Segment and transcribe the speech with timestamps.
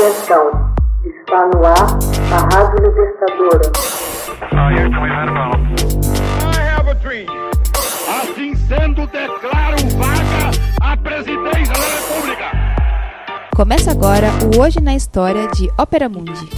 [0.00, 0.50] Atenção,
[1.04, 1.98] está no ar
[2.32, 3.70] a Rádio Libertadora.
[8.08, 10.50] Assim sendo, declaro vaga
[10.80, 12.44] a presidência da República.
[13.54, 16.48] Começa agora o Hoje na História de Ópera Mundi.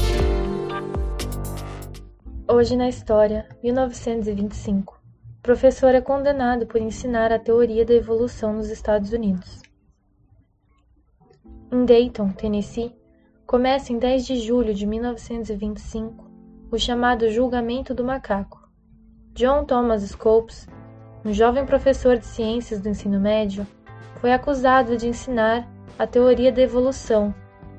[2.49, 4.95] Hoje na História, 1925.
[4.95, 9.61] O professor é condenado por ensinar a teoria da evolução nos Estados Unidos.
[11.73, 13.02] Em Dayton, Tennessee,
[13.53, 16.25] começa em 10 de julho de 1925
[16.71, 18.67] o chamado Julgamento do Macaco.
[19.35, 20.67] John Thomas Scopes,
[21.23, 23.67] um jovem professor de ciências do ensino médio,
[24.23, 27.35] foi acusado de ensinar a teoria da evolução,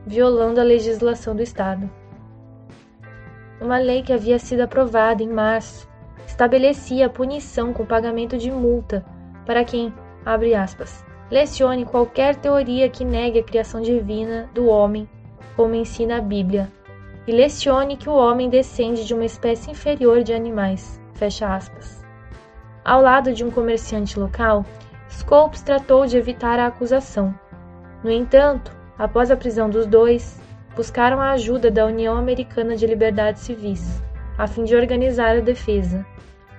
[0.05, 1.89] violando a legislação do Estado.
[3.59, 5.89] Uma lei que havia sido aprovada em março
[6.27, 9.03] estabelecia punição com pagamento de multa
[9.43, 9.91] para quem,
[10.23, 15.09] abre aspas, lecione qualquer teoria que negue a criação divina do homem,
[15.55, 16.69] como ensina a Bíblia,
[17.25, 20.99] e lecione que o homem descende de uma espécie inferior de animais.
[21.13, 22.03] Fecha aspas.
[22.83, 24.65] Ao lado de um comerciante local,
[25.09, 27.33] Scopes tratou de evitar a acusação.
[28.03, 30.41] No entanto, após a prisão dos dois,
[30.75, 34.01] buscaram a ajuda da União Americana de Liberdades Civis,
[34.37, 36.05] a fim de organizar a defesa.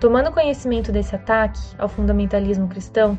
[0.01, 3.19] Tomando conhecimento desse ataque ao fundamentalismo cristão,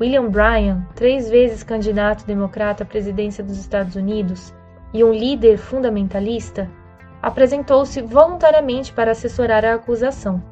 [0.00, 4.54] William Bryan, três vezes candidato democrata à presidência dos Estados Unidos
[4.92, 6.70] e um líder fundamentalista,
[7.20, 10.42] apresentou-se voluntariamente para assessorar a acusação.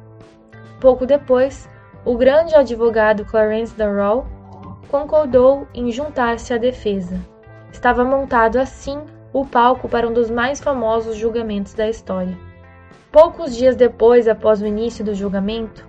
[0.79, 1.69] Pouco depois,
[2.05, 4.25] o grande advogado Clarence Darrow
[4.89, 7.19] concordou em juntar-se à defesa.
[7.71, 8.99] Estava montado assim
[9.33, 12.37] o palco para um dos mais famosos julgamentos da história.
[13.11, 15.87] Poucos dias depois, após o início do julgamento,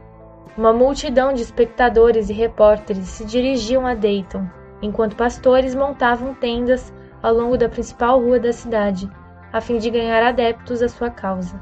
[0.56, 4.44] uma multidão de espectadores e repórteres se dirigiam a Dayton,
[4.82, 9.10] enquanto pastores montavam tendas ao longo da principal rua da cidade,
[9.52, 11.60] a fim de ganhar adeptos à sua causa.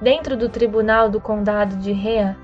[0.00, 2.36] Dentro do tribunal do condado de Rea,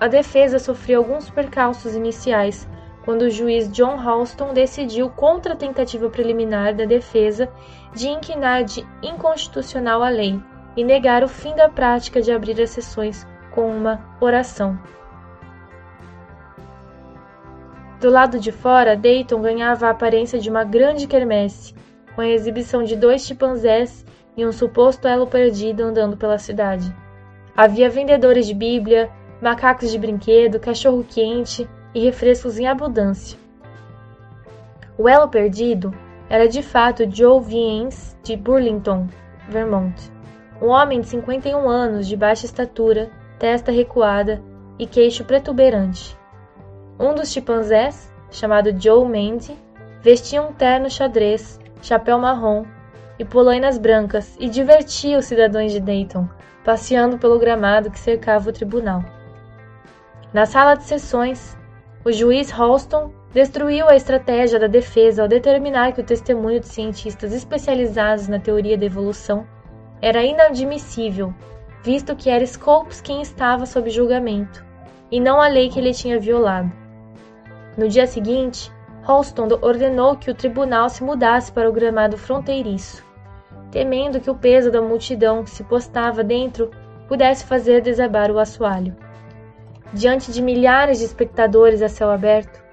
[0.00, 2.68] a defesa sofreu alguns percalços iniciais
[3.04, 7.48] quando o juiz John Halston decidiu contra a tentativa preliminar da defesa
[7.94, 10.42] de inquinar de inconstitucional a lei
[10.76, 14.78] e negar o fim da prática de abrir as sessões com uma oração.
[18.00, 21.74] Do lado de fora, Dayton ganhava a aparência de uma grande quermesse,
[22.14, 24.04] com a exibição de dois chimpanzés
[24.36, 26.94] e um suposto elo perdido andando pela cidade.
[27.56, 33.38] Havia vendedores de Bíblia, macacos de brinquedo, cachorro-quente e refrescos em abundância.
[34.98, 35.94] O elo perdido
[36.28, 39.08] era de fato Joe Viens de Burlington,
[39.48, 39.94] Vermont,
[40.60, 44.42] um homem de 51 anos de baixa estatura, testa recuada
[44.78, 46.16] e queixo protuberante.
[46.98, 49.56] Um dos chimpanzés, chamado Joe Mandy,
[50.02, 52.64] vestia um terno xadrez, chapéu marrom
[53.18, 56.28] e polainas brancas e divertia os cidadãos de Dayton,
[56.64, 59.04] passeando pelo gramado que cercava o tribunal.
[60.32, 61.56] Na sala de sessões,
[62.04, 67.32] o juiz Halston destruiu a estratégia da defesa ao determinar que o testemunho de cientistas
[67.32, 69.46] especializados na teoria da evolução
[70.00, 71.34] era inadmissível
[71.86, 74.66] visto que era Scopes quem estava sob julgamento,
[75.08, 76.85] e não a lei que ele tinha violado.
[77.76, 78.72] No dia seguinte,
[79.04, 83.04] Holston ordenou que o tribunal se mudasse para o gramado fronteiriço,
[83.70, 86.70] temendo que o peso da multidão que se postava dentro
[87.06, 88.96] pudesse fazer desabar o assoalho.
[89.92, 92.64] Diante de milhares de espectadores a céu aberto,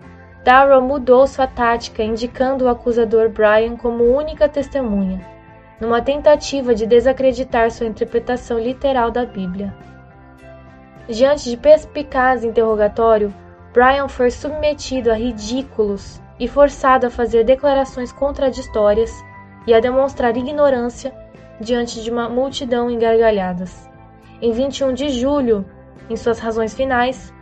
[0.44, 5.34] Darrow mudou sua tática, indicando o acusador Brian como única testemunha
[5.84, 9.76] numa tentativa de desacreditar sua interpretação literal da Bíblia.
[11.08, 13.34] Diante de perspicaz interrogatório,
[13.74, 19.12] Brian foi submetido a ridículos e forçado a fazer declarações contraditórias
[19.66, 21.12] e a demonstrar ignorância
[21.60, 23.90] diante de uma multidão em gargalhadas.
[24.40, 25.66] Em 21 de julho,
[26.08, 27.34] em suas razões finais,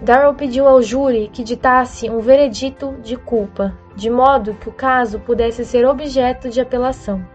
[0.00, 5.18] Darrow pediu ao júri que ditasse um veredito de culpa, de modo que o caso
[5.18, 7.26] pudesse ser objeto de apelação.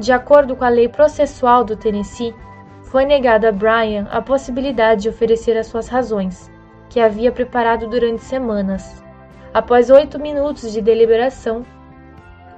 [0.00, 2.34] De acordo com a lei processual do Tennessee,
[2.82, 6.50] foi negada a Bryan a possibilidade de oferecer as suas razões,
[6.96, 9.04] que havia preparado durante semanas.
[9.52, 11.62] Após oito minutos de deliberação,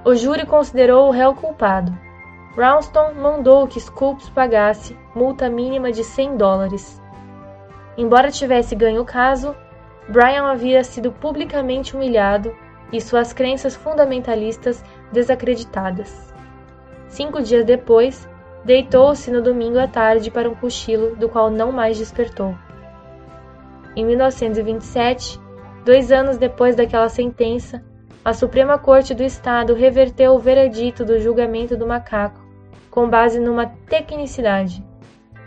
[0.05, 1.91] o júri considerou o réu culpado.
[2.55, 7.01] Ralston mandou que Scoops pagasse multa mínima de 100 dólares.
[7.97, 9.53] Embora tivesse ganho o caso,
[10.07, 12.55] Bryan havia sido publicamente humilhado
[12.93, 14.81] e suas crenças fundamentalistas
[15.11, 16.33] desacreditadas.
[17.09, 18.25] Cinco dias depois,
[18.63, 22.55] deitou-se no domingo à tarde para um cochilo do qual não mais despertou.
[23.99, 25.37] Em 1927,
[25.83, 27.83] dois anos depois daquela sentença,
[28.23, 32.39] a Suprema Corte do Estado reverteu o veredito do julgamento do macaco,
[32.89, 34.81] com base numa tecnicidade.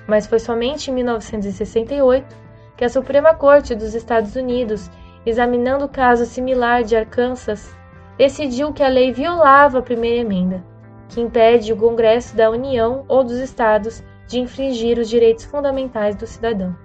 [0.07, 2.37] Mas foi somente em 1968
[2.77, 4.91] que a Suprema Corte dos Estados Unidos,
[5.25, 7.75] examinando o caso similar de Arkansas,
[8.19, 10.63] decidiu que a lei violava a primeira emenda,
[11.09, 16.27] que impede o Congresso da União ou dos Estados de infringir os direitos fundamentais do
[16.27, 16.77] cidadão.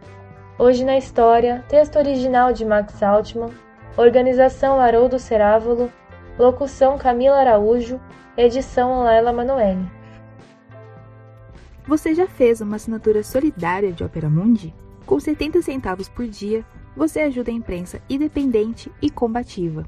[0.59, 3.51] Hoje na História, texto original de Max Altman,
[3.95, 5.93] organização Haroldo Cerávolo,
[6.35, 8.01] locução Camila Araújo,
[8.35, 9.87] edição Lela Manoeli.
[11.85, 14.73] Você já fez uma assinatura solidária de Opera Mundi?
[15.05, 16.65] Com 70 centavos por dia,
[16.95, 19.85] você ajuda a imprensa independente e combativa.